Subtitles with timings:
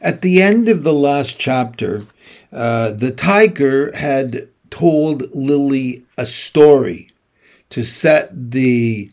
[0.00, 2.06] At the end of the last chapter,
[2.52, 7.10] uh, the tiger had told Lily a story
[7.70, 9.10] to set the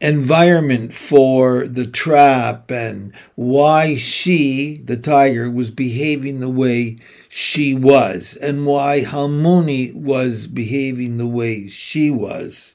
[0.00, 6.98] environment for the trap and why she, the tiger, was behaving the way
[7.28, 12.74] she was and why Halmoni was behaving the way she was.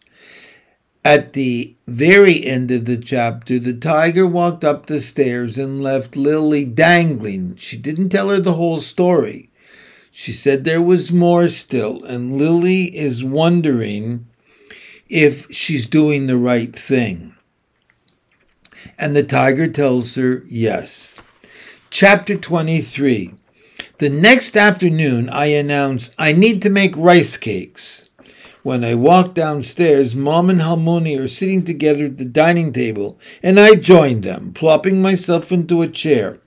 [1.06, 6.18] At the very end of the chapter, the tiger walked up the stairs and left
[6.18, 7.58] Lily dangling.
[7.58, 9.52] She didn't tell her the whole story.
[10.10, 14.26] She said there was more still, and Lily is wondering
[15.08, 17.36] if she's doing the right thing.
[18.98, 21.20] And the tiger tells her yes.
[21.92, 23.36] Chapter 23.
[24.00, 28.10] The next afternoon, I announce I need to make rice cakes.
[28.66, 33.60] When I walk downstairs, Mom and Halmoni are sitting together at the dining table, and
[33.60, 36.40] I join them, plopping myself into a chair.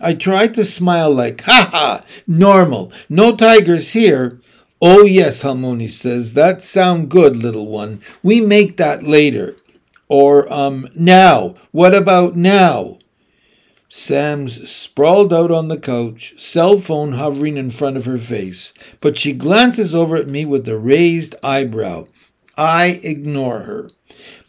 [0.00, 4.40] I try to smile like, ha ha, normal, no tigers here.
[4.80, 8.00] Oh, yes, Halmoni says, that sound good, little one.
[8.22, 9.54] We make that later.
[10.08, 11.56] Or, um, now.
[11.72, 13.00] What about now?
[13.98, 19.16] Sam's sprawled out on the couch, cell phone hovering in front of her face, but
[19.16, 22.06] she glances over at me with a raised eyebrow.
[22.58, 23.90] I ignore her.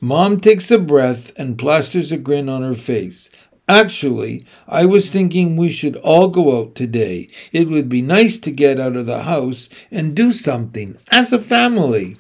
[0.02, 3.30] Mom takes a breath and plasters a grin on her face.
[3.70, 7.30] Actually, I was thinking we should all go out today.
[7.54, 11.40] It would be nice to get out of the house and do something as a
[11.40, 12.18] family.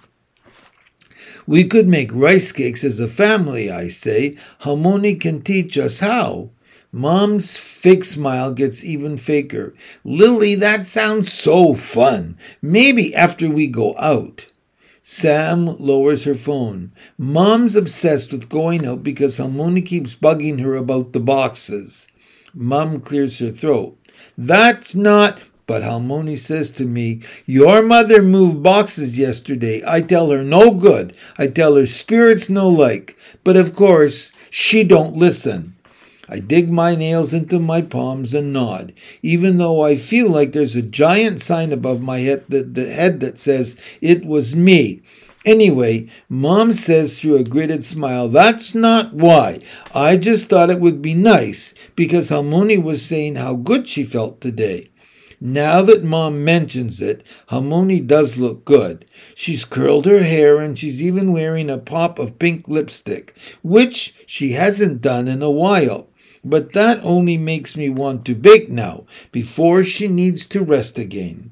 [1.45, 4.37] We could make rice cakes as a family, I say.
[4.61, 6.51] Halmoni can teach us how.
[6.97, 9.75] Mom's fake smile gets even faker.
[10.03, 12.39] Lily, that sounds so fun.
[12.59, 14.47] Maybe after we go out.
[15.03, 16.91] Sam lowers her phone.
[17.15, 22.07] Mom's obsessed with going out because Halmoni keeps bugging her about the boxes.
[22.55, 23.95] Mom clears her throat.
[24.35, 25.39] That's not.
[25.67, 29.83] But Halmoni says to me, Your mother moved boxes yesterday.
[29.85, 31.15] I tell her no good.
[31.37, 33.15] I tell her spirits no like.
[33.43, 35.76] But of course, she don't listen.
[36.29, 40.75] I dig my nails into my palms and nod, even though I feel like there's
[40.75, 45.01] a giant sign above my head that, the head that says, It was me.
[45.45, 49.61] Anyway, Mom says through a gritted smile, That's not why.
[49.95, 54.41] I just thought it would be nice because Halmoni was saying how good she felt
[54.41, 54.89] today.
[55.39, 59.05] Now that Mom mentions it, Halmoni does look good.
[59.35, 64.53] She's curled her hair and she's even wearing a pop of pink lipstick, which she
[64.53, 66.09] hasn't done in a while.
[66.49, 71.51] But that only makes me want to bake now, before she needs to rest again.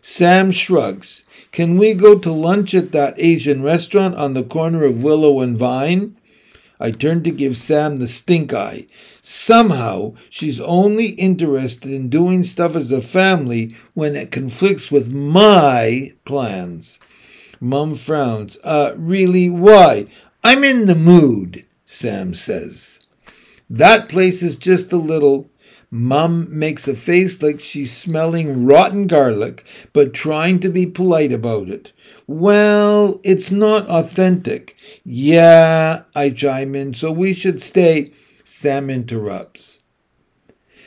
[0.00, 1.24] Sam shrugs.
[1.50, 5.56] Can we go to lunch at that Asian restaurant on the corner of Willow and
[5.56, 6.16] Vine?
[6.78, 8.86] I turn to give Sam the stink eye.
[9.20, 16.12] Somehow, she's only interested in doing stuff as a family when it conflicts with my
[16.24, 17.00] plans.
[17.60, 18.56] Mum frowns.
[18.62, 20.06] Uh, really, why?
[20.44, 22.97] I'm in the mood, Sam says.
[23.70, 25.50] That place is just a little.
[25.90, 31.68] Mum makes a face like she's smelling rotten garlic, but trying to be polite about
[31.68, 31.92] it.
[32.26, 34.76] Well, it's not authentic.
[35.02, 38.12] Yeah, I chime in, so we should stay.
[38.44, 39.80] Sam interrupts.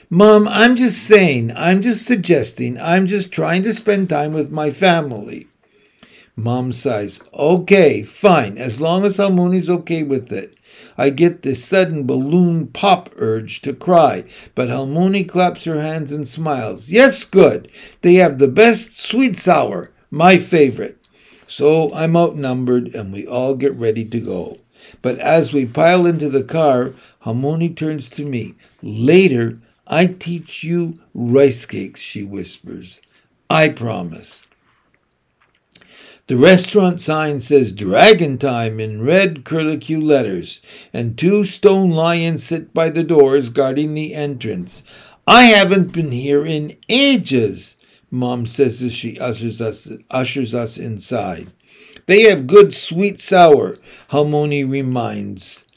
[0.09, 4.69] Mum, I'm just saying, I'm just suggesting, I'm just trying to spend time with my
[4.69, 5.47] family.
[6.35, 7.21] Mom sighs.
[7.33, 10.55] Okay, fine, as long as Halmoni's okay with it.
[11.01, 14.23] I get this sudden balloon pop urge to cry,
[14.53, 16.91] but Halmoni claps her hands and smiles.
[16.91, 17.71] Yes, good.
[18.03, 20.99] They have the best sweet sour, my favorite.
[21.47, 24.59] So I'm outnumbered and we all get ready to go.
[25.01, 26.93] But as we pile into the car,
[27.25, 28.53] Halmoni turns to me.
[28.83, 29.57] Later,
[29.87, 33.01] I teach you rice cakes, she whispers.
[33.49, 34.45] I promise.
[36.31, 40.61] The restaurant sign says Dragon Time in red curlicue letters,
[40.93, 44.81] and two stone lions sit by the doors guarding the entrance.
[45.27, 47.75] I haven't been here in ages,
[48.09, 51.51] Mom says as she ushers us, ushers us inside.
[52.05, 53.75] They have good sweet sour,
[54.11, 55.67] Halmoni reminds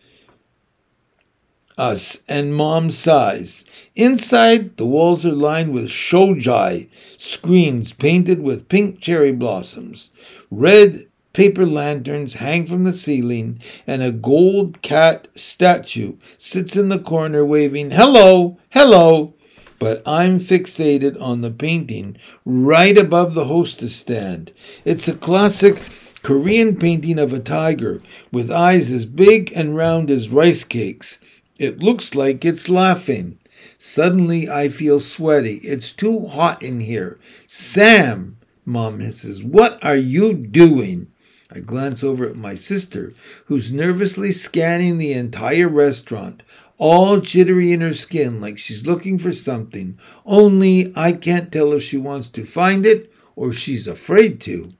[1.76, 3.64] us, and Mom sighs.
[3.96, 10.10] Inside, the walls are lined with shoji screens painted with pink cherry blossoms.
[10.50, 16.98] Red paper lanterns hang from the ceiling, and a gold cat statue sits in the
[16.98, 19.34] corner waving, Hello, hello.
[19.78, 24.52] But I'm fixated on the painting right above the hostess stand.
[24.84, 25.82] It's a classic
[26.22, 28.00] Korean painting of a tiger
[28.32, 31.18] with eyes as big and round as rice cakes.
[31.58, 33.38] It looks like it's laughing.
[33.76, 35.56] Suddenly I feel sweaty.
[35.56, 37.18] It's too hot in here.
[37.46, 41.08] Sam, Mom hisses, what are you doing?
[41.50, 43.12] I glance over at my sister,
[43.46, 46.42] who's nervously scanning the entire restaurant,
[46.78, 51.82] all jittery in her skin like she's looking for something, only I can't tell if
[51.82, 54.72] she wants to find it or she's afraid to.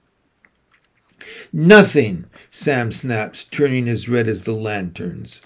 [1.53, 5.43] Nothing, Sam snaps, turning as red as the lanterns.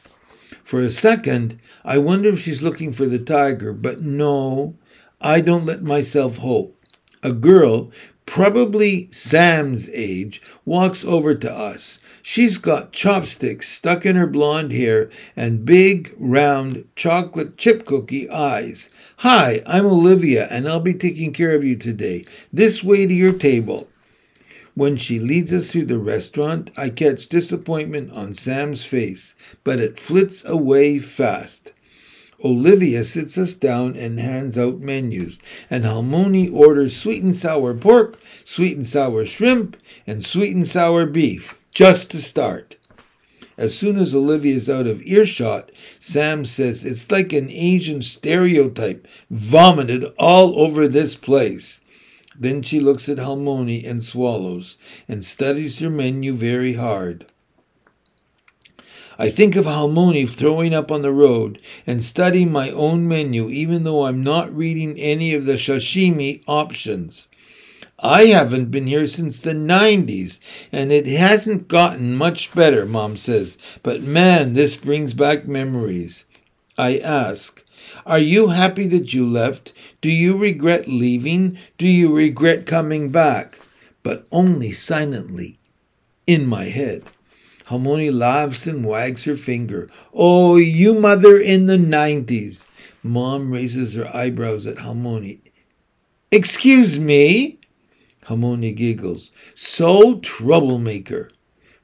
[0.62, 4.76] For a second, I wonder if she's looking for the tiger, but no,
[5.20, 6.75] I don't let myself hope.
[7.23, 7.90] A girl,
[8.28, 11.98] probably Sam's age, walks over to us.
[12.20, 18.90] She's got chopsticks stuck in her blonde hair and big, round, chocolate chip cookie eyes.
[19.19, 22.26] Hi, I'm Olivia, and I'll be taking care of you today.
[22.52, 23.88] This way to your table.
[24.75, 29.34] When she leads us through the restaurant, I catch disappointment on Sam's face,
[29.64, 31.72] but it flits away fast.
[32.44, 35.38] Olivia sits us down and hands out menus,
[35.69, 39.76] and Halmoni orders sweet and sour pork, sweet and sour shrimp,
[40.06, 42.76] and sweet and sour beef, just to start.
[43.56, 50.05] As soon as Olivia's out of earshot, Sam says it's like an Asian stereotype vomited
[50.17, 51.81] all over this place.
[52.38, 54.76] Then she looks at Halmoni and swallows
[55.08, 57.26] and studies her menu very hard.
[59.20, 63.82] I think of Halmoni throwing up on the road and studying my own menu even
[63.82, 67.26] though I'm not reading any of the sashimi options.
[68.00, 70.38] I haven't been here since the 90s,
[70.70, 73.58] and it hasn't gotten much better, Mom says.
[73.82, 76.24] But man, this brings back memories.
[76.76, 77.64] I ask,
[78.06, 79.72] Are you happy that you left?
[80.00, 81.58] Do you regret leaving?
[81.76, 83.58] Do you regret coming back?
[84.04, 85.58] But only silently,
[86.24, 87.02] in my head.
[87.68, 89.90] Halmoni laughs and wags her finger.
[90.14, 92.64] Oh, you mother in the 90s.
[93.02, 95.40] Mom raises her eyebrows at Halmoni.
[96.32, 97.58] Excuse me?
[98.24, 99.30] Halmoni giggles.
[99.54, 101.30] So troublemaker.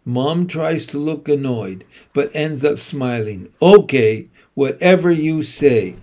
[0.06, 3.52] Mom tries to look annoyed, but ends up smiling.
[3.62, 5.96] Okay, whatever you say.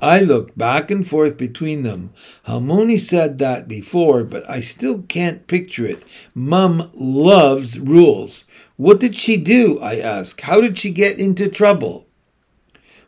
[0.00, 2.10] I look back and forth between them.
[2.46, 6.02] Halmoni said that before, but I still can't picture it.
[6.34, 8.44] Mum loves rules.
[8.78, 9.80] What did she do?
[9.80, 10.40] I ask.
[10.42, 12.06] How did she get into trouble?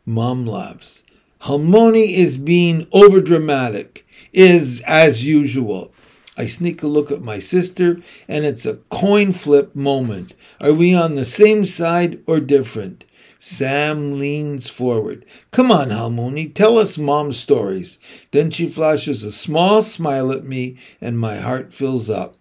[0.04, 1.04] Mom laughs.
[1.42, 4.02] Halmoni is being overdramatic,
[4.32, 5.94] is as usual.
[6.36, 10.34] I sneak a look at my sister, and it's a coin flip moment.
[10.60, 13.04] Are we on the same side or different?
[13.38, 15.24] Sam leans forward.
[15.52, 18.00] Come on, Halmoni, tell us mom's stories.
[18.32, 22.34] Then she flashes a small smile at me, and my heart fills up.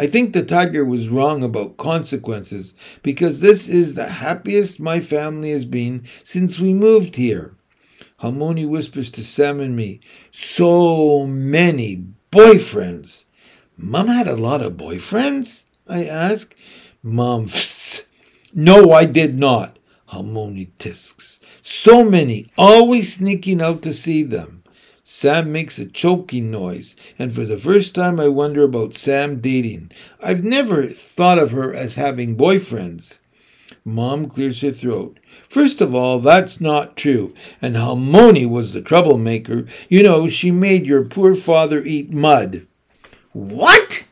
[0.00, 5.50] I think the tiger was wrong about consequences because this is the happiest my family
[5.50, 7.54] has been since we moved here.
[8.22, 10.00] Halmoni whispers to Sam and me,
[10.30, 12.02] So many
[12.32, 13.24] boyfriends.
[13.76, 15.64] Mom had a lot of boyfriends?
[15.86, 16.56] I ask.
[17.02, 17.50] Mom,
[18.54, 19.78] no, I did not.
[20.10, 21.40] Halmoni tisks.
[21.60, 24.59] So many, always sneaking out to see them.
[25.12, 29.90] Sam makes a choking noise, and for the first time I wonder about Sam dating.
[30.22, 33.18] I've never thought of her as having boyfriends.
[33.84, 35.18] Mom clears her throat.
[35.48, 39.66] First of all, that's not true, and Halmoni was the troublemaker.
[39.88, 42.68] You know, she made your poor father eat mud.
[43.32, 44.06] What?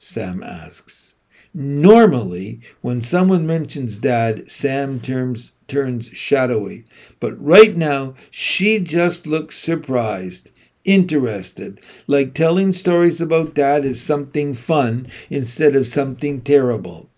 [0.00, 1.14] Sam asks.
[1.54, 6.84] Normally, when someone mentions dad, Sam turns, turns shadowy,
[7.20, 10.50] but right now she just looks surprised,
[10.84, 17.08] interested, like telling stories about dad is something fun instead of something terrible.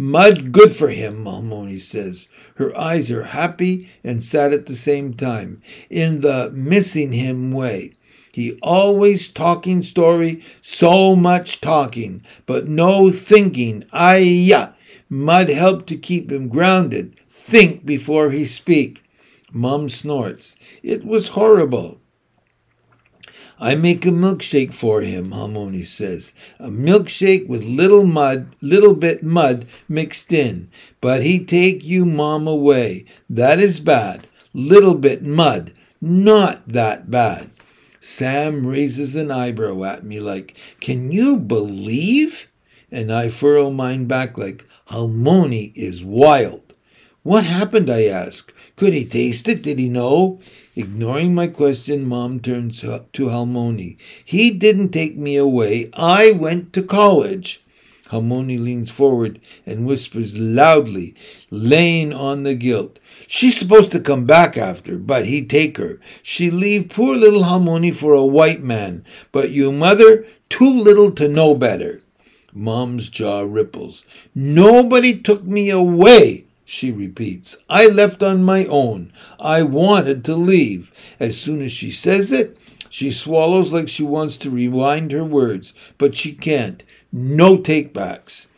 [0.00, 2.28] Mud good for him, Halmoni says.
[2.54, 5.60] Her eyes are happy and sad at the same time,
[5.90, 7.92] in the missing him way.
[8.30, 13.84] He always talking story, so much talking, but no thinking.
[13.92, 14.74] Ayah!
[15.08, 17.18] Mud help to keep him grounded.
[17.48, 19.02] Think before he speak.
[19.54, 20.54] Mom snorts.
[20.82, 21.98] It was horrible.
[23.58, 26.34] I make a milkshake for him, Halmoni says.
[26.60, 30.70] A milkshake with little mud, little bit mud mixed in.
[31.00, 33.06] But he take you mom away.
[33.30, 34.28] That is bad.
[34.52, 35.72] Little bit mud.
[36.02, 37.50] Not that bad.
[37.98, 42.52] Sam raises an eyebrow at me like, Can you believe?
[42.92, 46.67] And I furrow mine back like, Halmoni is wild.
[47.28, 47.90] What happened?
[47.90, 48.54] I ask.
[48.74, 49.60] Could he taste it?
[49.60, 50.40] Did he know?
[50.74, 53.98] Ignoring my question, Mom turns to Halmoni.
[54.24, 55.90] He didn't take me away.
[55.92, 57.60] I went to college.
[58.06, 61.14] Halmoni leans forward and whispers loudly,
[61.50, 62.98] laying on the guilt.
[63.26, 66.00] She's supposed to come back after, but he take her.
[66.22, 71.28] She leave poor little Halmoni for a white man, but you mother too little to
[71.28, 72.00] know better.
[72.54, 74.02] Mom's jaw ripples.
[74.34, 77.56] Nobody took me away, she repeats.
[77.70, 79.10] I left on my own.
[79.40, 80.92] I wanted to leave.
[81.18, 82.58] As soon as she says it,
[82.90, 86.82] she swallows like she wants to rewind her words, but she can't.
[87.10, 88.48] No takebacks.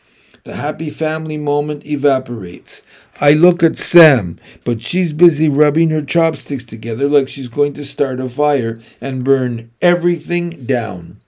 [0.43, 2.83] The happy family moment evaporates.
[3.21, 7.85] I look at Sam, but she's busy rubbing her chopsticks together like she's going to
[7.85, 11.21] start a fire and burn everything down.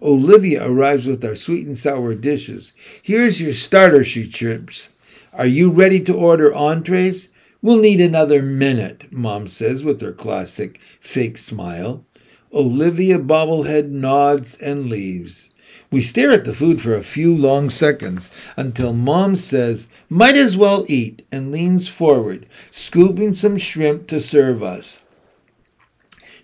[0.00, 2.72] Olivia arrives with our sweet and sour dishes.
[3.02, 4.88] Here's your starter, she chirps.
[5.32, 7.28] Are you ready to order entrees?
[7.62, 12.04] We'll need another minute, Mom says with her classic fake smile.
[12.52, 15.48] Olivia Bobblehead nods and leaves.
[15.92, 20.56] We stare at the food for a few long seconds until Mom says, Might as
[20.56, 25.00] well eat, and leans forward, scooping some shrimp to serve us.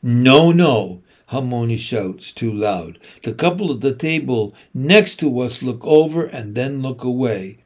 [0.00, 3.00] No, no, Halmoni shouts too loud.
[3.24, 7.58] The couple at the table next to us look over and then look away.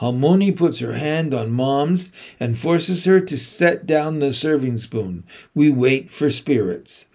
[0.00, 5.24] Halmoni puts her hand on Mom's and forces her to set down the serving spoon.
[5.54, 7.06] We wait for spirits.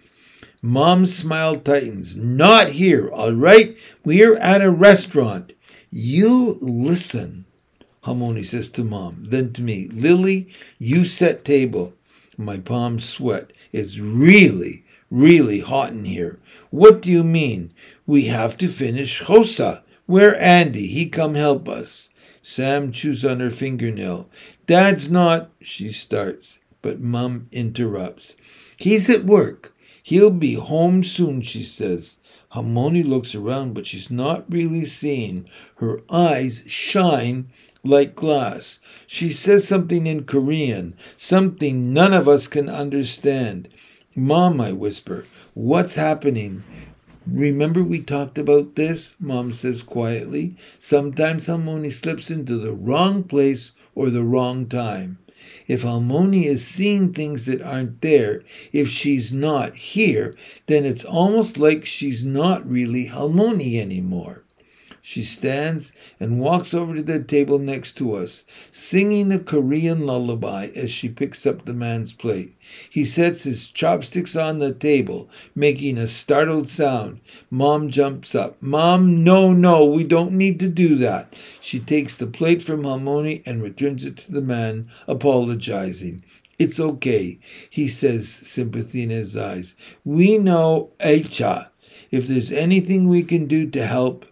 [0.60, 2.14] Mom's smile tightens.
[2.14, 3.76] Not here, all right?
[4.04, 5.52] We're at a restaurant.
[5.90, 7.46] You listen,
[8.04, 9.26] Halmoni says to Mom.
[9.28, 10.48] Then to me, Lily,
[10.78, 11.94] you set table.
[12.36, 13.52] My palms sweat.
[13.72, 16.38] It's really, really hot in here.
[16.70, 17.72] What do you mean?
[18.06, 19.82] We have to finish Chosa.
[20.06, 20.88] Where Andy?
[20.88, 22.08] He come help us.
[22.46, 24.28] Sam chews on her fingernail.
[24.66, 28.36] Dad's not, she starts, but Mum interrupts.
[28.76, 29.74] He's at work.
[30.02, 32.18] He'll be home soon, she says.
[32.52, 35.48] Halmoni looks around, but she's not really seeing.
[35.76, 37.48] Her eyes shine
[37.82, 38.78] like glass.
[39.06, 43.68] She says something in Korean, something none of us can understand.
[44.14, 45.24] Mom, I whisper,
[45.54, 46.62] what's happening?
[47.26, 49.14] Remember we talked about this?
[49.18, 50.56] Mom says quietly.
[50.78, 55.18] Sometimes Halmoni slips into the wrong place or the wrong time.
[55.66, 61.56] If Halmoni is seeing things that aren't there, if she's not here, then it's almost
[61.56, 64.43] like she's not really Halmoni anymore.
[65.06, 70.68] She stands and walks over to the table next to us, singing a Korean lullaby
[70.74, 72.54] as she picks up the man's plate.
[72.88, 77.20] He sets his chopsticks on the table, making a startled sound.
[77.50, 78.62] Mom jumps up.
[78.62, 81.34] Mom, no, no, we don't need to do that.
[81.60, 86.24] She takes the plate from Halmoni and returns it to the man, apologizing.
[86.58, 89.76] It's okay, he says, sympathy in his eyes.
[90.02, 91.68] We know Echa.
[92.10, 94.24] If there's anything we can do to help,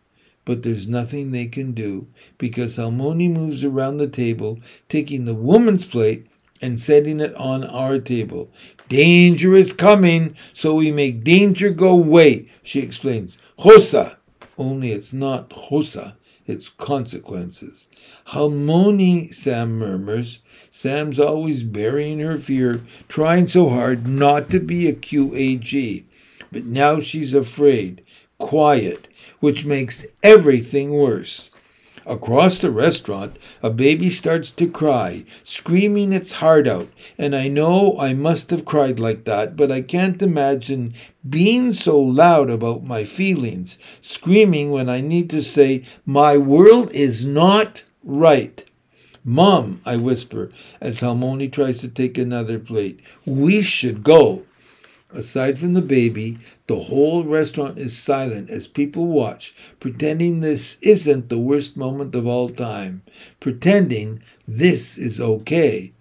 [0.45, 2.07] but there's nothing they can do
[2.39, 4.59] because Halmoni moves around the table,
[4.89, 6.27] taking the woman's plate
[6.61, 8.51] and setting it on our table.
[8.89, 13.39] Danger is coming, so we make danger go away, she explains.
[13.59, 14.17] Chosa,
[14.59, 17.89] only it's not Chosa, it's consequences.
[18.29, 20.41] Halmoni, Sam murmurs.
[20.71, 26.05] Sam's always burying her fear, trying so hard not to be a QAG.
[26.51, 28.05] But now she's afraid.
[28.43, 29.09] Quiet
[29.43, 31.51] which makes everything worse.
[32.07, 37.97] Across the restaurant, a baby starts to cry, screaming its heart out, and I know
[37.99, 40.95] I must have cried like that, but I can't imagine
[41.29, 47.27] being so loud about my feelings, screaming when I need to say, My world is
[47.27, 48.65] not right.
[49.25, 54.45] Mom, I whisper as Halmoni tries to take another plate, we should go.
[55.13, 56.39] Aside from the baby,
[56.73, 62.27] the whole restaurant is silent as people watch, pretending this isn't the worst moment of
[62.27, 63.03] all time,
[63.41, 65.93] pretending this is okay.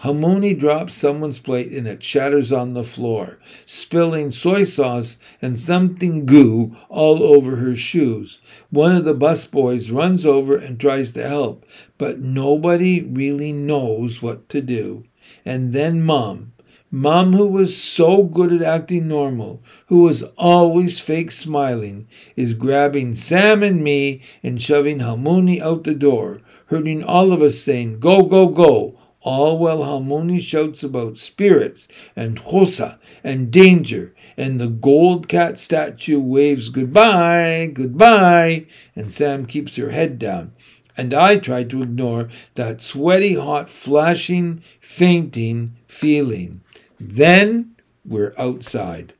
[0.00, 6.26] Halmoni drops someone's plate and it shatters on the floor, spilling soy sauce and something
[6.26, 8.40] goo all over her shoes.
[8.70, 11.64] One of the busboys runs over and tries to help,
[11.96, 15.04] but nobody really knows what to do.
[15.44, 16.54] And then Mom,
[16.90, 23.14] Mom, who was so good at acting normal, who was always fake smiling, is grabbing
[23.14, 28.22] Sam and me and shoving Halmoni out the door, hurting all of us saying, Go,
[28.22, 35.28] go, go, all while Halmoni shouts about spirits and Chosa and danger, and the gold
[35.28, 38.64] cat statue waves goodbye, goodbye,
[38.96, 40.52] and Sam keeps her head down.
[40.96, 46.62] And I try to ignore that sweaty, hot, flashing, fainting feeling.
[46.98, 49.14] Then we're outside.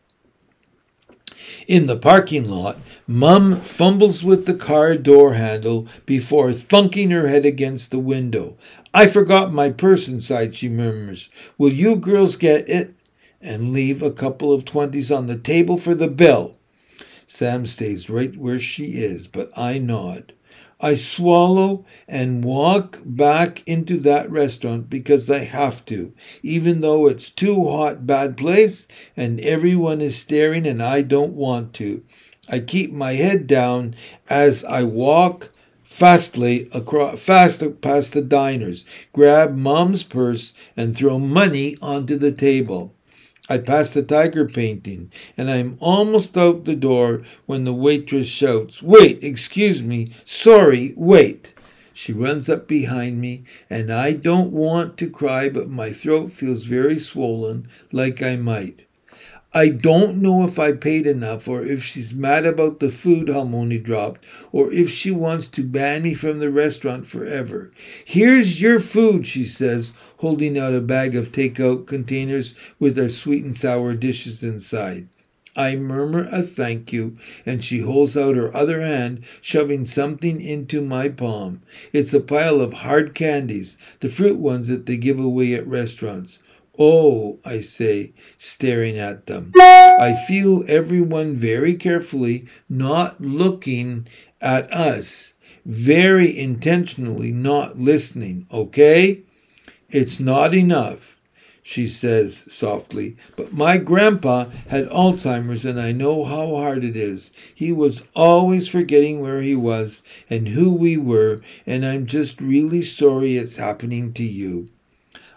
[1.67, 2.79] In the parking lot,
[3.11, 8.59] Mum fumbles with the car door handle before thunking her head against the window.
[8.93, 11.31] I forgot my purse inside, she murmurs.
[11.57, 12.95] Will you girls get it?
[13.41, 16.59] And leave a couple of twenties on the table for the bill.
[17.27, 20.35] Sam stays right where she is, but I nod.
[20.81, 27.31] I swallow and walk back into that restaurant because I have to, even though it's
[27.31, 32.05] too hot, bad place, and everyone is staring and I don't want to.
[32.49, 33.97] I keep my head down
[34.31, 35.51] as I walk
[35.83, 42.95] fastly across fast past the diners, grab mom's purse and throw money onto the table.
[43.49, 48.83] I pass the tiger painting, and I'm almost out the door when the waitress shouts,
[48.83, 51.55] Wait, excuse me, sorry, wait.
[51.95, 56.65] She runs up behind me, and I don't want to cry, but my throat feels
[56.65, 58.85] very swollen, like I might.
[59.55, 63.83] I don't know if I paid enough or if she's mad about the food Halmoni
[63.83, 67.73] dropped or if she wants to ban me from the restaurant forever.
[68.05, 73.43] Here's your food, she says, holding out a bag of takeout containers with our sweet
[73.43, 75.09] and sour dishes inside.
[75.57, 80.81] I murmur a thank you, and she holds out her other hand, shoving something into
[80.83, 81.63] my palm.
[81.93, 86.39] It's a pile of hard candies, the fruit ones that they give away at restaurants.
[86.79, 89.53] Oh, I say, staring at them.
[89.59, 94.07] I feel everyone very carefully not looking
[94.41, 95.35] at us,
[95.67, 99.23] very intentionally not listening, okay?
[99.91, 101.21] It's not enough,
[101.63, 107.33] she says softly, but my grandpa had Alzheimer's and I know how hard it is.
[107.53, 112.83] He was always forgetting where he was and who we were, and I'm just really
[112.83, 114.69] sorry it's happening to you.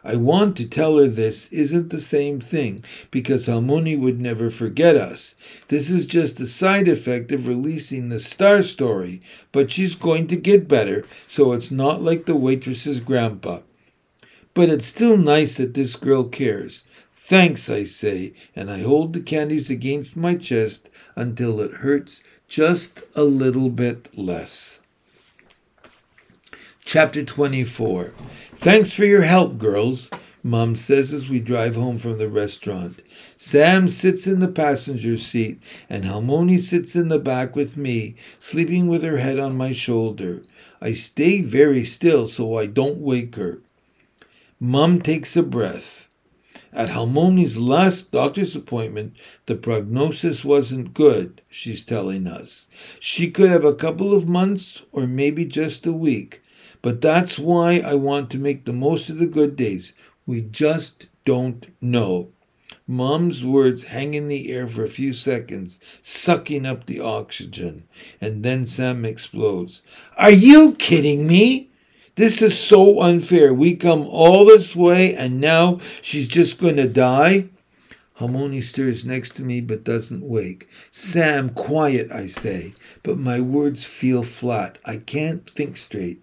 [0.04, 4.96] I want to tell her this isn't the same thing because Halmoni would never forget
[4.96, 5.36] us.
[5.68, 10.36] This is just a side effect of releasing the star story, but she's going to
[10.36, 13.60] get better, so it's not like the waitress's grandpa.
[14.56, 16.86] But it's still nice that this girl cares.
[17.14, 23.04] Thanks, I say, and I hold the candies against my chest until it hurts just
[23.16, 24.80] a little bit less.
[26.84, 28.14] Chapter 24
[28.62, 30.12] Thanks for your help, girls,
[30.44, 33.02] Mom says as we drive home from the restaurant.
[33.36, 38.86] Sam sits in the passenger seat, and Halmoni sits in the back with me, sleeping
[38.86, 40.44] with her head on my shoulder.
[40.80, 43.64] I stay very still so I don't wake her.
[44.60, 46.08] Mom takes a breath.
[46.72, 49.16] At Halmoni's last doctor's appointment,
[49.48, 52.68] the prognosis wasn't good, she's telling us.
[53.00, 56.44] She could have a couple of months or maybe just a week.
[56.82, 59.94] But that's why I want to make the most of the good days.
[60.26, 62.30] We just don't know.
[62.88, 67.88] Mom's words hang in the air for a few seconds, sucking up the oxygen,
[68.20, 69.82] and then Sam explodes.
[70.18, 71.70] Are you kidding me?
[72.16, 73.54] This is so unfair.
[73.54, 77.48] We come all this way and now she's just going to die?
[78.20, 80.70] Halmoni stirs next to me but doesn't wake.
[80.92, 84.78] Sam, quiet, I say, but my words feel flat.
[84.86, 86.22] I can't think straight.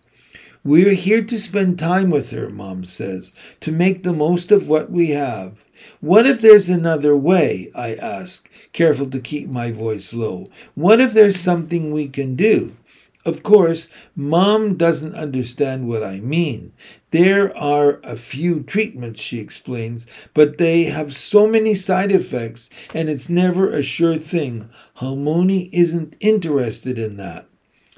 [0.64, 4.90] We're here to spend time with her, Mom says, to make the most of what
[4.90, 5.64] we have.
[6.00, 7.70] What if there's another way?
[7.76, 10.50] I ask, careful to keep my voice low.
[10.74, 12.76] What if there's something we can do?
[13.24, 16.72] Of course, Mom doesn't understand what I mean.
[17.10, 23.08] There are a few treatments, she explains, but they have so many side effects and
[23.08, 24.70] it's never a sure thing.
[24.98, 27.46] Halmoni isn't interested in that.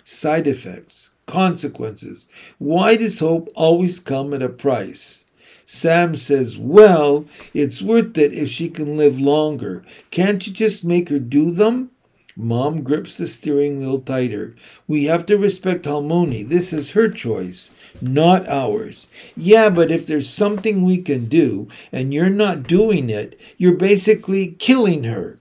[0.04, 2.26] Side effects consequences.
[2.58, 5.24] Why does hope always come at a price?
[5.64, 9.84] Sam says, Well, it's worth it if she can live longer.
[10.10, 11.92] Can't you just make her do them?
[12.36, 14.56] Mom grips the steering wheel tighter.
[14.88, 16.42] We have to respect Halmoni.
[16.48, 19.06] This is her choice, not ours.
[19.36, 24.48] Yeah, but if there's something we can do and you're not doing it, you're basically
[24.58, 25.38] killing her.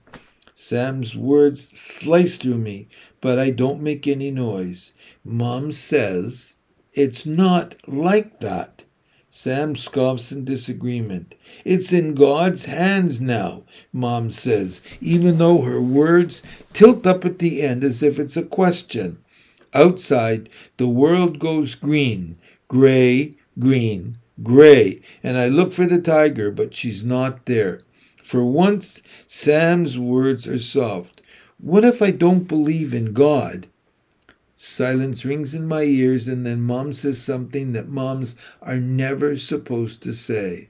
[0.54, 2.86] Sam's words slice through me,
[3.20, 4.92] but I don't make any noise.
[5.24, 6.54] Mom says,
[6.92, 8.84] It's not like that.
[9.32, 11.36] Sam scoffs in disagreement.
[11.64, 17.62] It's in God's hands now, Mom says, even though her words tilt up at the
[17.62, 19.22] end as if it's a question.
[19.72, 26.74] Outside, the world goes green, gray, green, gray, and I look for the tiger, but
[26.74, 27.82] she's not there.
[28.22, 31.20] For once, Sam's words are soft.
[31.58, 33.68] What if I don't believe in God?
[34.62, 40.02] Silence rings in my ears, and then mom says something that moms are never supposed
[40.02, 40.68] to say.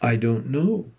[0.00, 0.92] I don't know.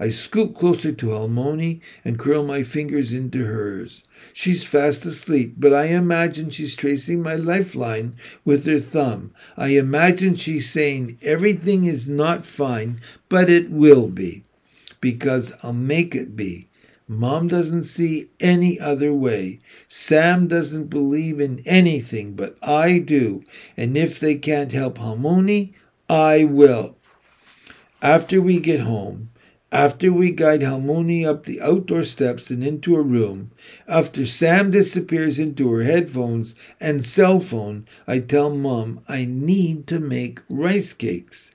[0.00, 4.02] I scoot closer to Halmoni and curl my fingers into hers.
[4.32, 9.32] She's fast asleep, but I imagine she's tracing my lifeline with her thumb.
[9.56, 14.42] I imagine she's saying everything is not fine, but it will be,
[15.00, 16.66] because I'll make it be.
[17.08, 19.60] Mom doesn't see any other way.
[19.88, 23.42] Sam doesn't believe in anything, but I do.
[23.76, 25.74] And if they can't help Halmoni,
[26.08, 26.96] I will.
[28.00, 29.30] After we get home,
[29.72, 33.52] after we guide Halmoni up the outdoor steps and into a room,
[33.88, 39.98] after Sam disappears into her headphones and cell phone, I tell Mom I need to
[39.98, 41.51] make rice cakes.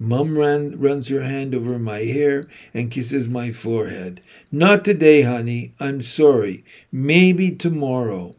[0.00, 4.20] Mum ran, runs her hand over my hair and kisses my forehead.
[4.50, 5.74] Not today, honey.
[5.78, 6.64] I'm sorry.
[6.90, 8.34] Maybe tomorrow.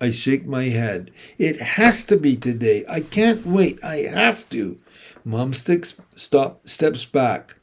[0.00, 1.10] I shake my head.
[1.36, 2.84] It has to be today.
[2.88, 3.82] I can't wait.
[3.84, 4.78] I have to.
[5.24, 7.56] Mom sticks, stop, steps back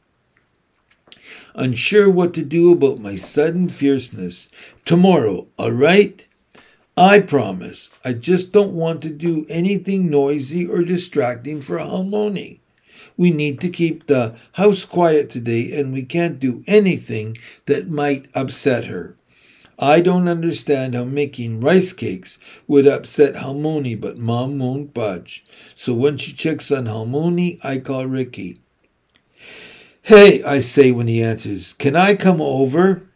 [1.55, 4.49] unsure what to do about my sudden fierceness.
[4.85, 6.25] Tomorrow, all right?
[6.95, 7.89] I promise.
[8.03, 12.58] I just don't want to do anything noisy or distracting for Halmoni.
[13.19, 18.29] We need to keep the house quiet today, and we can't do anything that might
[18.33, 19.17] upset her.
[19.77, 25.43] I don't understand how making rice cakes would upset Halmoni, but Mom won't budge.
[25.75, 28.61] So when she checks on Halmoni, I call Ricky.
[30.03, 33.03] Hey, I say when he answers, can I come over?